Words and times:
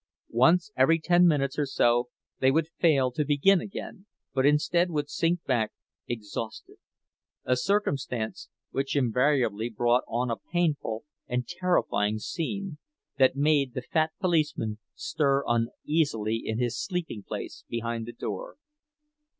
Once 0.33 0.71
every 0.75 0.97
ten 0.99 1.27
minutes 1.27 1.59
or 1.59 1.65
so 1.67 2.09
they 2.39 2.49
would 2.49 2.67
fail 2.79 3.11
to 3.11 3.23
begin 3.23 3.61
again, 3.61 4.07
but 4.33 4.47
instead 4.47 4.89
would 4.89 5.07
sink 5.07 5.43
back 5.43 5.73
exhausted; 6.07 6.77
a 7.45 7.55
circumstance 7.55 8.49
which 8.71 8.95
invariably 8.95 9.69
brought 9.69 10.03
on 10.07 10.31
a 10.31 10.37
painful 10.51 11.05
and 11.27 11.47
terrifying 11.47 12.17
scene, 12.17 12.79
that 13.19 13.35
made 13.35 13.75
the 13.75 13.83
fat 13.83 14.11
policeman 14.19 14.79
stir 14.95 15.43
uneasily 15.45 16.41
in 16.45 16.57
his 16.57 16.81
sleeping 16.83 17.21
place 17.21 17.63
behind 17.69 18.07
the 18.07 18.11
door. 18.13 18.55